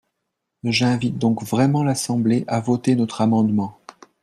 [0.63, 3.77] J’invite donc vraiment l’Assemblée à voter notre amendement.